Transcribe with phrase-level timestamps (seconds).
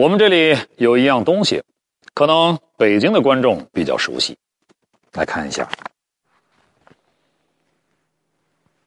[0.00, 1.62] 我们这里有一样东西，
[2.14, 4.34] 可能北京的观众比较熟悉，
[5.12, 5.68] 来看一下，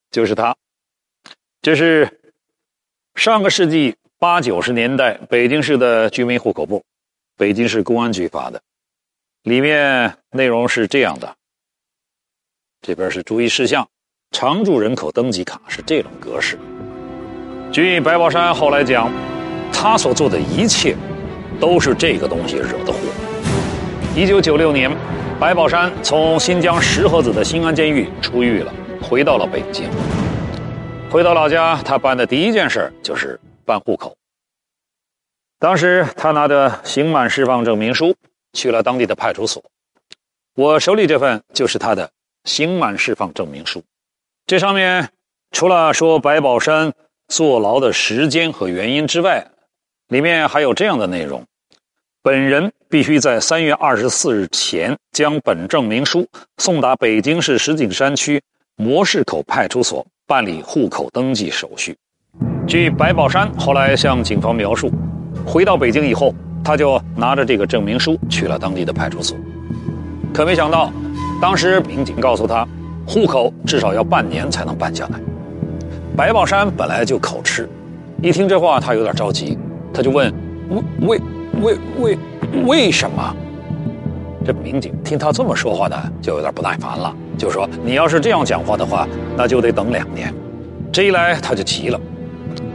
[0.10, 0.56] 就是它，
[1.62, 2.20] 这是
[3.14, 6.84] 上个世纪八九十年代北京市的居民户口簿，
[7.38, 8.60] 北京市公安局发的，
[9.44, 11.36] 里面内容是这样的，
[12.82, 13.88] 这边是注意事项，
[14.32, 16.58] 常住人口登记卡是这种格式。
[17.72, 19.12] 据白宝山后来讲。
[19.84, 20.96] 他所做的一切，
[21.60, 23.00] 都是这个东西惹的祸。
[24.16, 24.90] 一九九六年，
[25.38, 29.90] 白宝山从新疆石河子的新安监狱出狱了，回到了北京。
[31.12, 34.16] 回到老家，他办的第一件事就是办户口。
[35.60, 38.16] 当时他拿着刑满释放证明书
[38.54, 39.62] 去了当地的派出所。
[40.56, 42.10] 我手里这份就是他的
[42.46, 43.84] 刑满释放证明书，
[44.48, 45.10] 这上面
[45.52, 46.94] 除了说白宝山
[47.28, 49.46] 坐牢的时间和原因之外，
[50.10, 51.44] 里面还有这样的内容：
[52.22, 58.42] 本人必须在三月二十四日前将本证明书送达北京市石景山区
[58.76, 61.96] 模式口派出所办理户口登记手续。
[62.68, 64.92] 据白宝山后来向警方描述，
[65.46, 69.38] 回到北京以后，他就拿着这个证明书去了当地的派出所。
[70.34, 70.92] 可没想到，
[71.42, 72.68] 当时民警告诉他，
[73.06, 75.20] 户口至少要半年才能办下来。
[76.16, 77.68] 白宝山本来就口吃，
[78.22, 79.58] 一听这话，他有点着急。
[79.94, 80.34] 他就问
[80.70, 81.22] ：“为为
[81.62, 82.18] 为为
[82.66, 83.36] 为什么？”
[84.46, 90.34] 这民警听他这么说话呢，就有点不耐烦了，就说：“你要是这样讲话的话，那就得等两年。”
[90.92, 92.00] 这一来他就急了，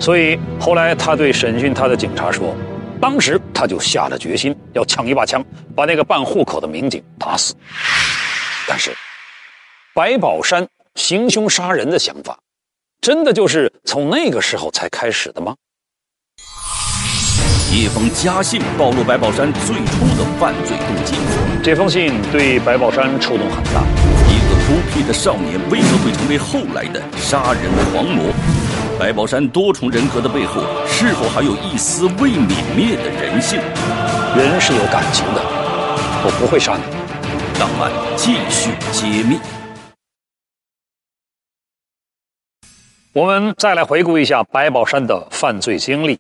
[0.00, 2.54] 所以后来他对审讯他的警察说
[3.00, 5.44] ：“当时他就下了决心，要抢一把枪，
[5.76, 7.54] 把那个办户口的民警打死。”
[8.66, 8.90] 但是，
[9.94, 12.38] 白宝山行凶杀人的想法，
[13.00, 15.54] 真的就是从那个时候才开始的吗？
[17.70, 21.14] 一封家信暴露白宝山最初的犯罪动机。
[21.62, 23.82] 这封信对白宝山触动很大。
[24.26, 28.32] 一个孤僻的少年为何会成为后来的杀人狂魔？
[28.98, 33.60] 白宝山多重人格的背后，是否还有一丝未泯灭的人性？
[34.34, 35.42] 人是有感情的，
[36.24, 36.82] 我不会杀你。
[37.60, 39.38] 档案继续揭秘。
[43.12, 46.18] 我们再来回顾一下白宝山的犯罪经历。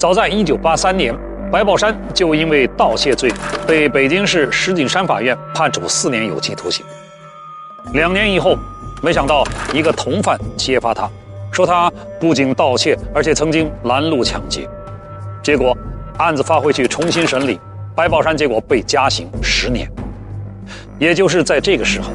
[0.00, 1.14] 早在1983年，
[1.52, 3.30] 白宝山就因为盗窃罪
[3.66, 6.82] 被北京市石景山法院判处四年有期徒刑。
[7.92, 8.56] 两年以后，
[9.02, 9.44] 没想到
[9.74, 11.06] 一个同犯揭发他，
[11.52, 14.66] 说他不仅盗窃，而且曾经拦路抢劫。
[15.42, 15.76] 结果
[16.16, 17.60] 案子发回去重新审理，
[17.94, 19.86] 白宝山结果被加刑十年。
[20.98, 22.10] 也就是在这个时候，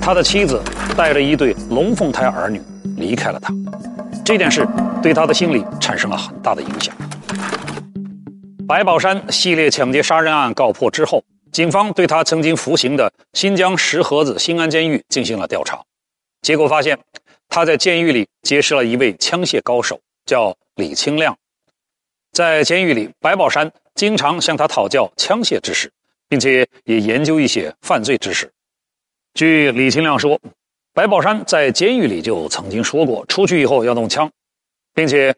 [0.00, 0.58] 他的妻子
[0.96, 2.58] 带着一对龙凤胎儿女
[2.96, 3.52] 离开了他。
[4.24, 4.66] 这件事
[5.02, 6.94] 对他的心理产生了很大的影响。
[8.68, 15.82] 白宝山系列抢劫杀人案告破之后，警方对他曾经服刑的新疆石河子新安监狱进行了调查，
[16.40, 16.98] 结果发现
[17.48, 21.36] 他在监狱里结识了一位枪械高手，叫李清亮。
[22.32, 25.92] 在监狱里，白宝山经常向他讨教枪械知识，
[26.28, 28.50] 并且也研究一些犯罪知识。
[29.34, 30.40] 据李清亮说。
[30.94, 34.30] 白宝山在监狱里就曾经说过，出去以后要弄枪，
[34.94, 35.34] 并且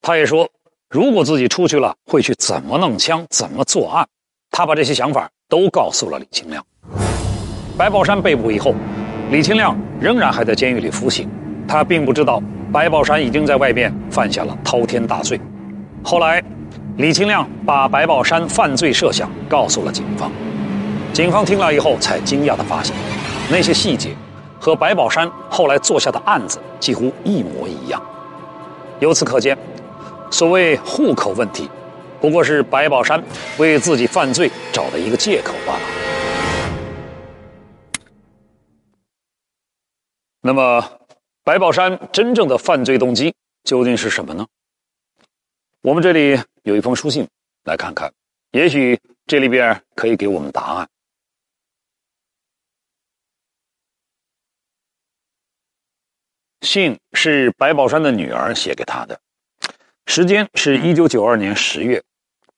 [0.00, 0.48] 他也说，
[0.88, 4.06] 如果自己出去了，会去怎么弄枪，怎么作案。
[4.52, 6.64] 他把这些想法都告诉了李清亮。
[7.76, 8.76] 白宝山被捕以后，
[9.32, 11.28] 李清亮仍然还在监狱里服刑，
[11.66, 12.40] 他并不知道
[12.72, 15.40] 白宝山已经在外面犯下了滔天大罪。
[16.04, 16.40] 后来，
[16.98, 20.30] 李清亮把白宝山犯罪设想告诉了警方，
[21.12, 22.94] 警方听了以后才惊讶地发现，
[23.50, 24.10] 那些细节。
[24.62, 28.00] 和白宝山后来做下的案子几乎一模一样，
[29.00, 29.58] 由此可见，
[30.30, 31.68] 所谓户口问题，
[32.20, 33.20] 不过是白宝山
[33.58, 35.80] 为自己犯罪找的一个借口罢了。
[40.42, 40.84] 那么，
[41.42, 43.34] 白宝山真正的犯罪动机
[43.64, 44.46] 究竟是什么呢？
[45.80, 47.26] 我们这里有一封书信，
[47.64, 48.12] 来看看，
[48.52, 50.88] 也许这里边可以给我们答案。
[56.62, 59.18] 信是白宝山的女儿写给他的，
[60.06, 62.00] 时间是一九九二年十月。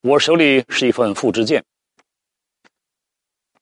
[0.02, 1.64] 我手里是一份复制件。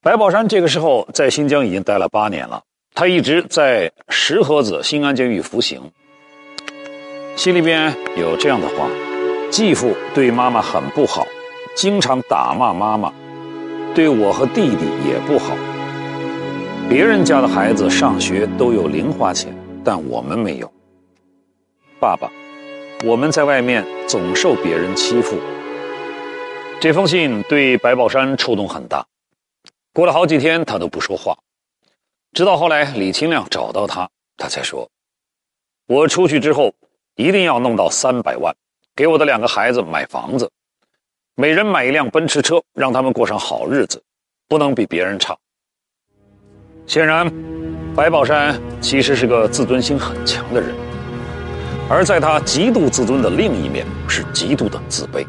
[0.00, 5.80] 白宝山这个时候在新疆已经待了八年了，他一直在石河子新安监狱服刑。
[7.36, 8.90] 信里边有这样的话：
[9.48, 11.24] 继父对妈妈很不好，
[11.76, 13.14] 经常打骂妈妈，
[13.94, 15.56] 对我和弟弟也不好。
[16.88, 19.56] 别人家的孩子上学都有零花钱。
[19.84, 20.72] 但我们没有，
[21.98, 22.30] 爸爸，
[23.04, 25.36] 我们在外面总受别人欺负，
[26.80, 29.06] 这封信对白宝山触动很大，
[29.92, 31.36] 过了好几天他都不说话，
[32.32, 34.88] 直到后来李清亮找到他，他才说
[35.86, 36.72] ：“我出去之后
[37.16, 38.54] 一定要弄到三百万，
[38.94, 40.50] 给我的两个孩子买房子，
[41.34, 44.02] 每人买一辆奔驰车，让他们过上好日子，
[44.48, 45.36] 不能比别人差。”
[46.86, 47.26] 显然，
[47.94, 50.70] 白宝山其实是个自尊心很强的人，
[51.90, 55.26] 而在他极度自尊的另一面是极度的自卑。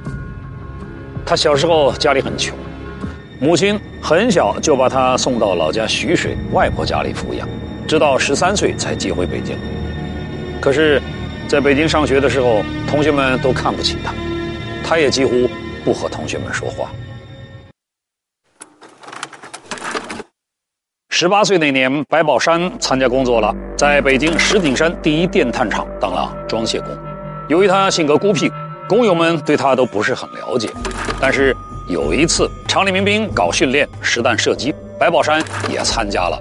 [1.26, 2.58] 他小时候家里很穷，
[3.38, 7.46] 母亲很小就把他送到老家徐水外婆家里抚养，
[7.86, 9.58] 直到十三岁才接回北京。
[10.62, 11.02] 可是，
[11.50, 14.14] 在北京上学的时候，同学们都看不起他，
[14.82, 15.50] 他也几乎
[15.84, 16.90] 不和同学们说话。
[21.24, 26.90] 十八岁那年，白宝山参加工作了，在北京石景山第一电炭厂当了装卸工。
[27.48, 28.52] 由于他性格孤僻。
[28.90, 30.70] 工友们对他都不是很了解，
[31.22, 31.56] 但是
[31.88, 35.42] 有一次厂里民兵搞训练实弹射击，白宝山
[35.72, 36.38] 也参加了。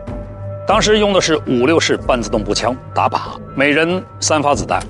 [0.67, 3.21] 当时用的是五六式半自动步枪打靶，
[3.55, 4.83] 每人三发子弹。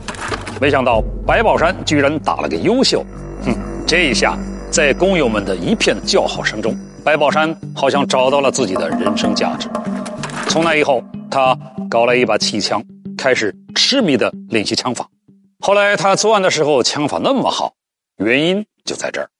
[0.58, 3.04] 没想到白宝山居然打了个优秀，
[3.44, 3.54] 哼！
[3.86, 4.38] 这一下
[4.70, 6.74] 在工友们的一片叫好声中，
[7.04, 9.68] 白宝山好像找到了自己的人生价值。
[10.48, 11.56] 从那以后，他
[11.88, 12.84] 搞了一把气枪，
[13.16, 15.08] 开始痴迷的练习枪法。
[15.60, 17.74] 后来他作案的时候枪法那么好，
[18.16, 19.30] 原因就在这儿。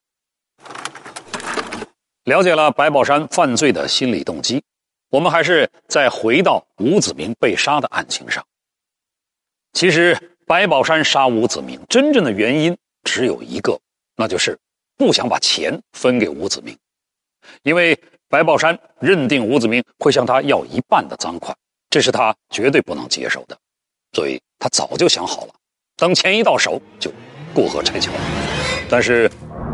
[2.24, 4.62] 了解了白宝山犯罪的心理动机，
[5.10, 8.44] 我们还是再回到吴子明被杀的案情上。
[9.72, 10.16] 其实
[10.46, 13.78] 白宝山杀吴子明真正的原因只有一个，
[14.16, 14.58] 那就是
[14.96, 16.78] 不想把钱分给吴子明，
[17.64, 17.98] 因为
[18.32, 21.54] 白宝山认定吴子明会向他要一半的赃款，
[21.90, 23.54] 这是他绝对不能接受的，
[24.14, 25.48] 所以他早就想好了。
[25.98, 27.12] 等钱一到手，就
[27.52, 28.10] 过河拆桥。
[28.88, 29.30] 但是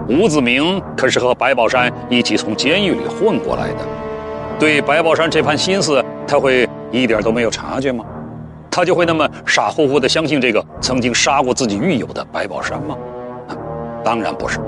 [0.08, 3.86] 吴子明可是和白宝山一起从监狱里混过来的，
[4.58, 8.04] 对白宝山这盘心思，他会一点都没有察觉吗？
[8.72, 12.98] 他就会那么傻乎乎的相信这个曾经杀过自己狱友的白宝山吗？
[14.02, 14.58] 当然不是。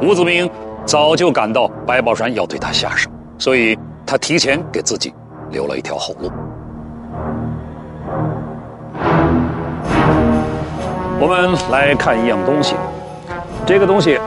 [0.00, 0.48] 吴子明
[0.84, 3.08] 早就感到白宝山要对他下手，
[3.38, 5.14] 所以他提前给自己
[5.50, 6.30] 留了一条后路。
[11.18, 12.74] 我们来看一样东西，
[13.64, 14.18] 这个东西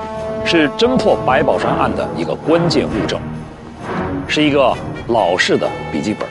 [0.45, 3.19] 是侦破白宝山案的一个关键物证，
[4.27, 4.73] 是一个
[5.07, 6.27] 老式的笔记本，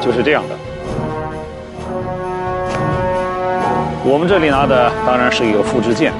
[0.00, 0.54] 就是这样的。
[4.06, 6.12] 我们这里拿的当然是一个复制件，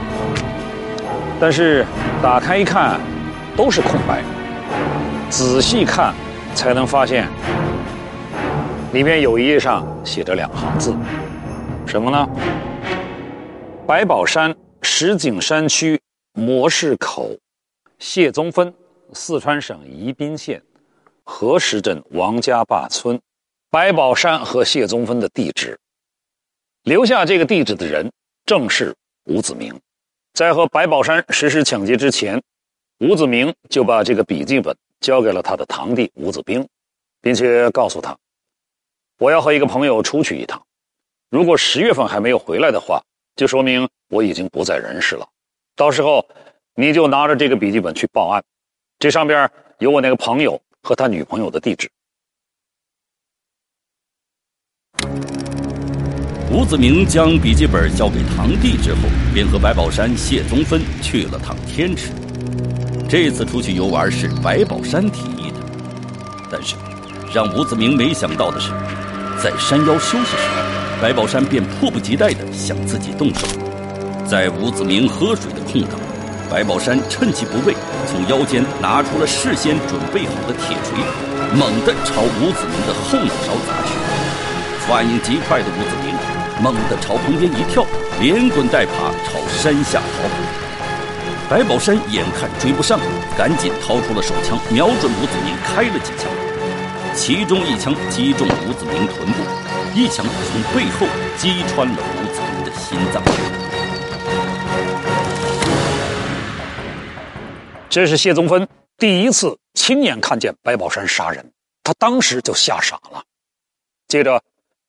[1.46, 1.84] 但是
[2.22, 2.98] 打开一看
[3.54, 4.24] 都是空白，
[5.28, 6.14] 仔细看
[6.54, 7.28] 才能发现，
[8.94, 10.96] 里面有一页上写着两行字。
[11.86, 12.26] 什么呢？
[13.86, 16.00] 白宝山，石景山区
[16.32, 17.36] 模式口，
[17.98, 18.72] 谢宗芬，
[19.12, 20.62] 四川省宜宾县
[21.24, 23.20] 河石镇王家坝村。
[23.70, 25.78] 白宝山和谢宗芬的地址，
[26.84, 28.10] 留下这个地址的人
[28.46, 28.94] 正是
[29.26, 29.78] 吴子明。
[30.34, 32.42] 在和白宝山实施抢劫之前，
[32.98, 36.66] 吴子明就把这个笔记本交给了他的堂弟吴子兵，
[37.20, 38.18] 并且告诉他
[39.18, 40.60] ：“我要和一个朋友出去一趟。”
[41.30, 43.00] 如果十月份还没有回来的话，
[43.36, 45.28] 就说明我已经不在人世了。
[45.76, 46.28] 到时候
[46.74, 48.42] 你就拿着这个笔记本去报案，
[48.98, 51.88] 这上边有我那个朋友和他女朋友的地址。
[56.64, 59.00] 吴子明将笔记本交给堂弟之后，
[59.34, 62.08] 便和白宝山、谢宗芬去了趟天池。
[63.06, 65.60] 这次出去游玩是白宝山提议的，
[66.50, 66.74] 但是
[67.34, 68.70] 让吴子明没想到的是，
[69.42, 70.48] 在山腰休息时。
[71.02, 73.46] 白宝山便迫不及待地想自己动手，
[74.26, 76.00] 在吴子明喝水的空档，
[76.50, 80.96] 白宝山趁其不备，从腰间拿出了事先准备好的铁锤，
[81.58, 83.92] 猛地朝吴子明的后脑勺砸去。
[84.88, 85.93] 反应极快的吴子
[86.62, 87.84] 猛地朝旁边一跳，
[88.20, 90.34] 连滚带爬朝山下逃跑。
[91.50, 92.98] 白宝山眼看追不上，
[93.36, 96.30] 赶紧掏出了手枪，瞄准吴子明开了几枪，
[97.14, 99.42] 其中一枪击中吴子明臀部。
[99.94, 101.06] 一枪从背后
[101.36, 103.22] 击穿了吴子明的心脏。
[107.88, 108.66] 这是谢宗芬
[108.98, 111.52] 第一次亲眼看见白宝山杀人，
[111.84, 113.22] 他当时就吓傻了。
[114.08, 114.42] 接着，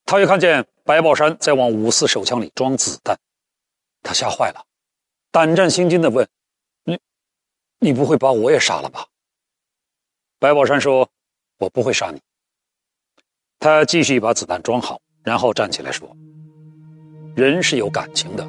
[0.06, 3.18] 他又看见白宝山在往五四手枪里装子弹，
[4.04, 4.64] 他吓坏了，
[5.32, 6.28] 胆战心惊的问
[6.86, 7.00] ：“你，
[7.80, 9.08] 你不会把我也杀了吧？”
[10.40, 11.10] 白宝山说
[11.58, 12.22] ：“我不会杀你。”
[13.60, 16.08] 他继续把子弹装好，然后站起来说
[17.36, 18.48] ：“人是有感情的，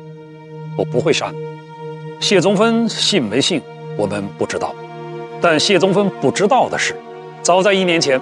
[0.76, 1.38] 我不会杀你。
[2.20, 3.62] 谢宗芬信没信，
[3.96, 4.75] 我们不知道。
[5.40, 6.94] 但谢宗芬不知道的是，
[7.42, 8.20] 早在一年前，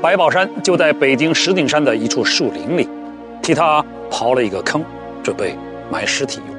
[0.00, 2.88] 白宝山就在北京石景山的一处树林里，
[3.42, 4.84] 替他刨了一个坑，
[5.24, 5.56] 准备
[5.90, 6.56] 埋尸体用。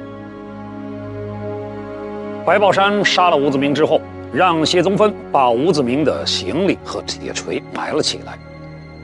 [2.44, 3.98] 白宝山杀了吴子明之后，
[4.30, 8.38] 让谢宗芬把吴子明的行李和铁锤埋了起来，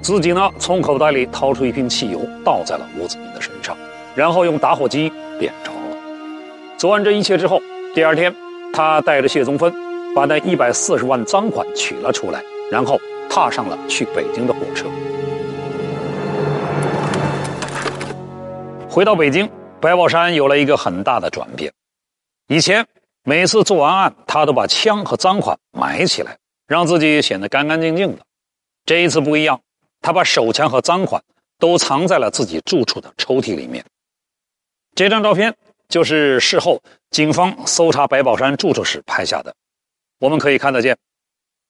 [0.03, 3.75] 自己呢从口袋里掏出一瓶汽油，倒在了吴子明的身上，
[4.15, 5.97] 然后用打火机点着了。
[6.77, 7.63] 做完这一切之后，
[7.95, 8.35] 第二天，
[8.71, 9.73] 他带着谢宗芬。
[10.15, 12.99] 把那一百四十万赃款取了出来，然后
[13.37, 14.87] 踏上了去北京的火车。
[18.89, 19.47] 回到北京，
[19.79, 21.71] 白宝山有了一个很大的转变。
[22.49, 22.87] 以前
[23.25, 28.23] 每次做完案，他都把枪和赃款埋起来，让自己显得干干净净的。
[28.87, 29.61] 这一次不一样，
[30.01, 31.23] 他把手枪和赃款
[31.59, 33.85] 都藏在了自己住处的抽屉里面。
[34.95, 35.55] 这张照片
[35.91, 39.55] 就是事后警方搜查白宝山住处时拍下的。
[40.21, 40.97] 我们可以看得见，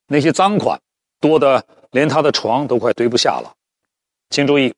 [0.07, 0.81] 那些赃款
[1.21, 3.55] 多的连他的床都快堆不下了。
[4.31, 4.75] 请注意，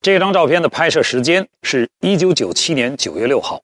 [0.00, 3.62] 这张照片的拍摄时间是一九九七年九月六号，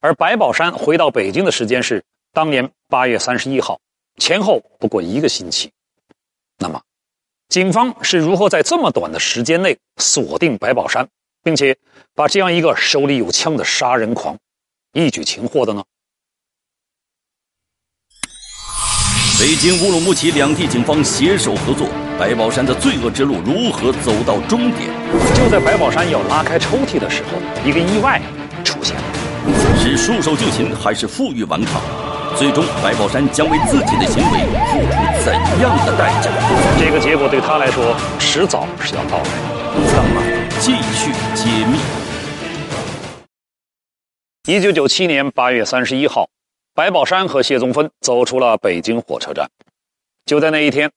[0.00, 3.80] 而白宝山回到北京的时间是当年八月三十一号，
[4.18, 5.70] 前后不过一个星期。
[6.58, 6.82] 那么，
[7.48, 11.08] 警方是如何在这么短的时间内锁定白宝山，
[11.42, 11.76] 并且
[12.14, 14.38] 把这样一个手里有枪的杀人狂
[14.92, 15.84] 一举擒获的呢？
[19.42, 24.88] 北京乌鲁木齐两地警方携手合作，白宝山的罪恶之路如何走到终点？
[25.34, 27.30] 就在白宝山要拉开抽屉的时候，
[27.68, 28.22] 一个意外
[28.62, 29.02] 出现了。
[29.80, 31.82] 是束手就擒还是负隅顽抗？
[32.36, 36.30] 最终，白宝山将为自己的行为付出怎样的代价？
[36.78, 39.24] 这个结果对他来说，迟早是要到来。
[39.88, 40.22] 咱们
[40.60, 41.80] 继续揭秘。
[44.46, 46.28] 一九九七年八月三十一号。
[46.74, 49.46] 白宝山和谢宗芬走出了北京火车站。
[50.24, 50.90] 就在那一天，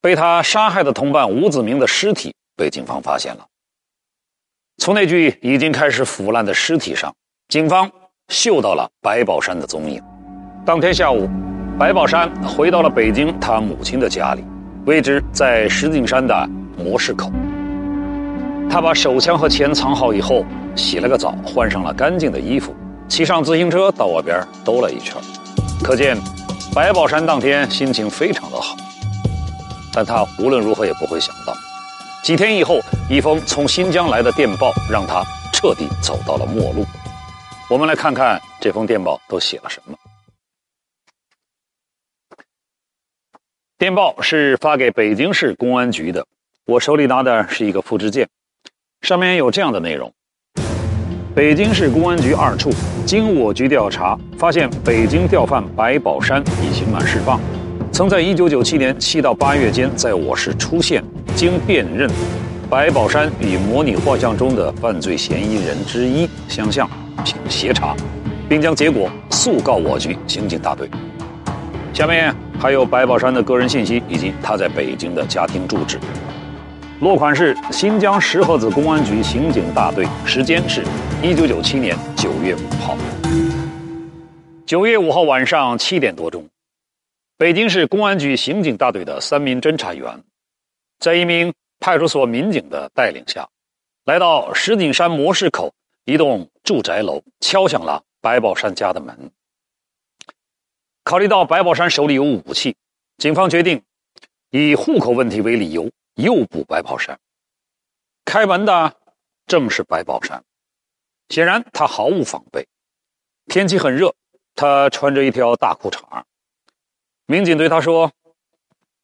[0.00, 3.44] 被他杀害的同伴吴子明的尸体被警方发现了。
[4.78, 7.14] 从那具已经开始腐烂的尸体上，
[7.48, 7.90] 警方
[8.28, 10.02] 嗅到了白宝山的踪影。
[10.64, 11.28] 当天下午，
[11.78, 14.42] 白宝山回到了北京他母亲的家里，
[14.86, 17.30] 位置在石景山的模式口。
[18.70, 22.74] 他把手枪和钱藏好以后，洗了个澡，换上了干净的衣服。
[23.08, 25.16] 骑上自行车到外边兜了一圈，
[25.82, 26.16] 可见
[26.74, 28.76] 白宝山当天心情非常的好。
[29.92, 31.52] 但他无论如何也不会想到，
[32.22, 32.78] 几天以后，
[33.10, 36.84] 一封从新疆来的电报让他彻底走到了末路。
[37.68, 39.96] 我们来看看这封电报都写了什么。
[43.78, 46.24] 电报是发给北京市公安局的，
[46.66, 48.28] 我手里拿的是一个复制件，
[49.00, 50.12] 上面有这样的内容。
[51.38, 52.68] 北京市公安局二处
[53.06, 57.40] 经我局调查，发现北京调犯白宝山已刑满释放，
[57.92, 61.00] 曾在1997年7到8月间在我市出现。
[61.36, 62.10] 经辨认，
[62.68, 66.90] 白宝山与模拟画像中的犯罪嫌疑人之一相像，
[67.24, 67.94] 请协查，
[68.48, 70.90] 并将结果速告我局刑警大队。
[71.94, 76.00] 下面还有白宝山的个人信息以及他在北京的家庭住址。
[77.00, 80.84] 落款是新疆石河子公安局刑警大队，时间是
[81.22, 82.96] 一九九七年九月五号。
[84.66, 86.48] 九月五号晚上七点多钟，
[87.36, 90.24] 北京市公安局刑警大队的三名侦查员，
[90.98, 93.48] 在一名派出所民警的带领下，
[94.04, 95.72] 来到石景山模式口
[96.04, 99.30] 一栋住宅楼，敲响了白宝山家的门。
[101.04, 102.74] 考虑到白宝山手里有武器，
[103.18, 103.80] 警方决定
[104.50, 105.88] 以户口问题为理由。
[106.18, 107.16] 诱捕白宝山，
[108.24, 108.96] 开门的
[109.46, 110.42] 正是白宝山。
[111.28, 112.66] 显然他毫无防备。
[113.46, 114.12] 天气很热，
[114.56, 116.24] 他穿着一条大裤衩。
[117.26, 118.10] 民警对他说：“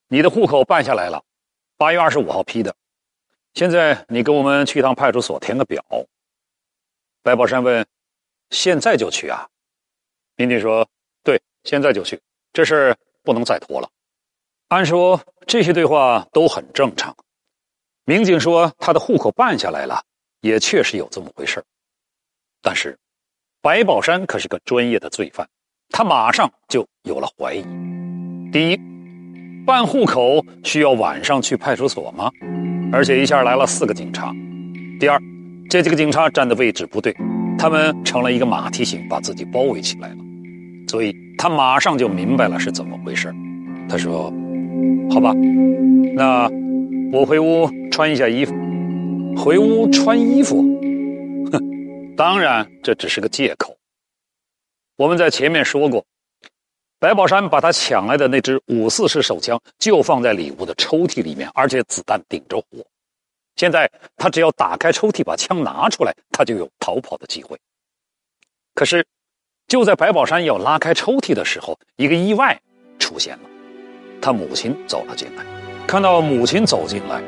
[0.09, 1.23] 你的户口办下来了，
[1.77, 2.75] 八月二十五号批的。
[3.53, 5.85] 现在你跟我们去一趟派出所填个表。”
[7.23, 7.87] 白宝山问
[8.51, 9.49] ：“现在就去啊？”
[10.35, 10.89] 民警说
[11.23, 12.21] ：“对，现在就去，
[12.53, 13.89] 这事不能再拖了。”
[14.75, 17.15] 按说这些对话都很正常。
[18.07, 20.03] 民警说他的户口办下来了，
[20.41, 21.63] 也确实有这么回事
[22.61, 22.99] 但是，
[23.63, 25.49] 白宝山可是个专业的罪犯，
[25.91, 27.63] 他马上就有了怀疑。
[28.51, 28.81] 第一，
[29.65, 32.29] 办户口需要晚上去派出所吗？
[32.93, 34.33] 而且一下来了四个警察。
[34.99, 35.21] 第二，
[35.71, 37.15] 这几个警察站的位置不对，
[37.57, 40.17] 他们成了一个马蹄形，把自己包围起来了。
[40.89, 43.33] 所以他马上就明白了是怎么回事
[43.89, 44.35] 他说。
[45.11, 45.33] 好吧，
[46.15, 46.49] 那
[47.13, 48.53] 我回屋穿一下衣服。
[49.37, 50.63] 回屋穿衣服？
[51.53, 53.77] 哼，当然这只是个借口。
[54.97, 56.05] 我们在前面说过，
[56.99, 62.85] 白宝山把他抢来的那支五四式手枪就放在里屋的抽屉里面，而且子弹顶着火。
[63.57, 67.59] 现在他只要打开抽屉，把枪拿出来，他就有逃跑的机会。
[68.75, 69.05] 可是，
[69.69, 72.61] 就在白宝山要拉开抽屉的时候，一个意外
[72.99, 73.49] 出现了。
[74.21, 75.45] 他母亲走了进来，
[75.87, 77.21] 看到母亲走进来，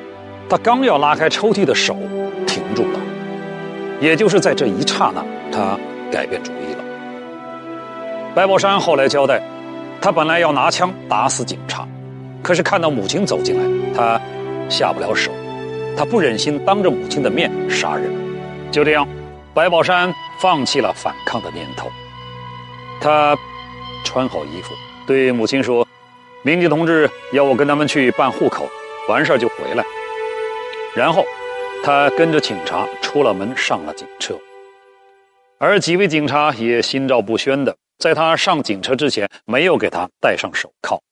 [0.48, 1.94] 他刚要拉开抽屉的手
[2.46, 3.00] 停住了。
[4.00, 5.78] 也就是在这一刹那，他
[6.10, 6.84] 改变主意了。
[8.34, 9.40] 白宝山后来交代，
[10.00, 11.86] 他本来要拿枪打死警察，
[12.42, 14.20] 可是看到母亲走进来，他
[14.68, 15.32] 下不了手。
[15.96, 18.12] 他不忍心当着母亲的面杀人，
[18.70, 19.08] 就这样，
[19.54, 21.88] 白宝山放弃了反抗的念头。
[23.00, 23.34] 他
[24.04, 24.74] 穿好衣服，
[25.06, 25.88] 对母亲说
[26.46, 28.70] ：“民警同志要我跟他们去办户口，
[29.08, 29.84] 完事儿就回来。”
[30.94, 31.24] 然后，
[31.82, 34.38] 他跟着警察出了门，上了警车。
[35.58, 41.02] 而几位警察也心照不宣的，在他上警车之前，没有给他戴上手铐，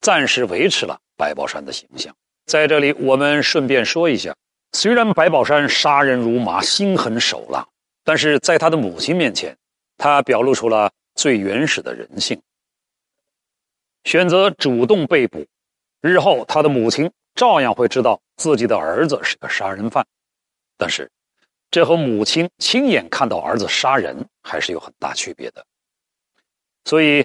[0.00, 2.10] 暂时维持了白宝山的形象。
[2.46, 4.34] 在这里，我们顺便说一下，
[4.72, 7.62] 虽然白宝山杀人如麻、心狠手辣，
[8.06, 9.54] 但是在他的母亲面前，
[9.98, 12.40] 他表露出了最原始的人性，
[14.04, 15.46] 选择主动被捕。
[16.00, 20.06] 日后，他的母亲照样会知道自己的儿子是个杀人犯，
[20.76, 21.10] 但是，
[21.70, 25.64] 这和母亲亲眼看到儿子杀人还是有很大区别的。
[26.84, 27.24] 所以，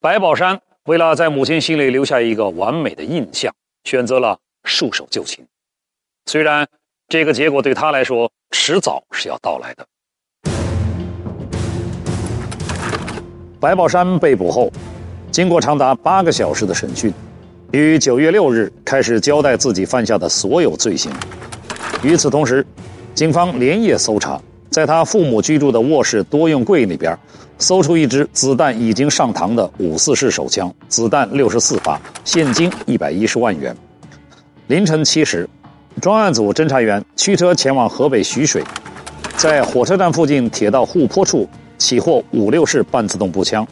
[0.00, 3.54] 白宝山为了在母亲心里留下一个完美的印象，
[3.84, 4.38] 选择了。
[4.66, 5.46] 束手就擒，
[6.24, 6.66] 虽然
[7.06, 9.86] 这个结果对他来说迟早是要到来的。
[13.60, 14.72] 白宝山被捕后，
[15.34, 17.12] 经过长达八个小时的审讯，
[17.72, 21.10] 于九月六日开始交代自己犯下的所有罪行。
[22.04, 22.64] 与此同时，
[23.16, 27.18] 警方连夜搜查，在他父母居住的卧室多用柜里边，
[27.58, 33.76] 搜出一支子弹已经上膛的五四式手枪，子弹六十四发，现金一百一十万元。
[34.68, 35.50] 凌晨七时，
[36.00, 38.62] 专案组侦查员驱车前往河北徐水，
[39.36, 43.66] 在火车站附近铁道护坡处起获五六式半自动步枪。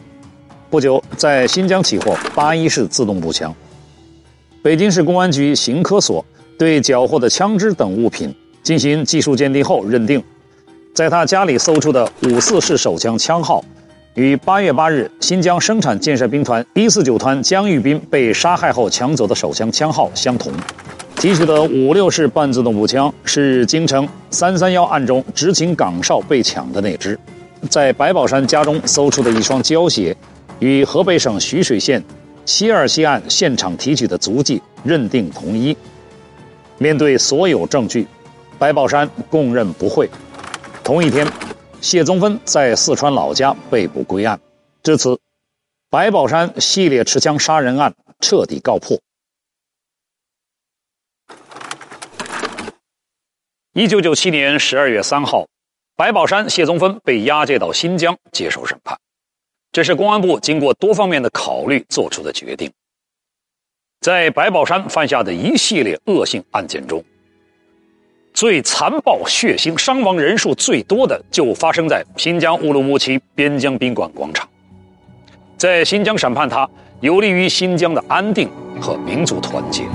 [0.73, 3.53] 不久，在新疆起获八一式自动步枪。
[4.63, 6.25] 北京市公安局刑科所
[6.57, 8.33] 对缴获的枪支等物品
[8.63, 10.23] 进行技术鉴定后认定，
[10.91, 13.63] 在他家里搜出的五四式手枪枪号，
[14.15, 20.51] 与八月八日新疆生产建设兵团一四九团江玉斌被杀害后抢走的手枪枪号相同。
[21.17, 27.19] 提取的五六式半自动步枪是京城三三幺案中执勤岗哨被抢的那支，
[27.69, 30.17] 在白宝山家中搜出的一双胶鞋，
[30.63, 32.01] 与河北省徐水县
[32.45, 35.75] 七二七案现场提取的足迹认定同一。
[36.77, 38.07] 面对所有证据，
[38.57, 40.09] 白宝山供认不讳。
[40.81, 41.27] 同一天，
[41.81, 44.39] 谢宗芬在四川老家被捕归案，
[44.81, 45.19] 至此，
[45.89, 48.97] 白宝山系列持枪杀人案彻底告破。
[53.73, 55.45] 一九九七年十二月三号，
[55.97, 58.97] 白宝山、谢宗芬被押解到新疆接受审判。
[59.73, 62.71] 这是公安部经过多方面的考虑做出的决定。
[64.01, 67.03] 在白宝山犯下的一系列恶性案件中，
[68.35, 74.47] 最残暴、血腥、伤亡人数最多的就发生在新疆乌鲁木齐边疆宾馆广场。
[75.57, 76.69] 在新疆审判他，
[77.01, 78.47] 有利于新疆的安定
[78.79, 79.85] 和民族团结，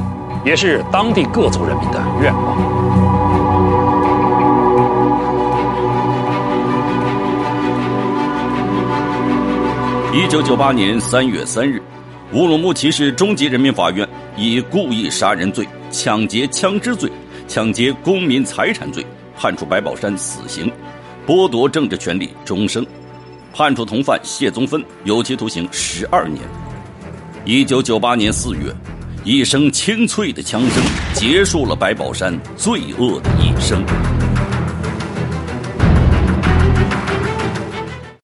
[0.44, 2.87] 也是当地各族人民的愿望。
[10.28, 11.80] 一九九八年三月三日，
[12.34, 17.10] 乌鲁木齐市中级人民法院以故意杀人罪、抢劫枪支罪、
[17.48, 19.02] 抢劫公民财产罪，
[19.38, 20.70] 判处白宝山死刑，
[21.26, 22.86] 剥夺政治权利终生，
[23.54, 26.42] 判处同犯谢宗芬有期徒刑十二年。
[27.46, 28.64] 一九九八年四月，
[29.24, 33.82] 一声清脆的枪声结束了白宝山罪恶的一生。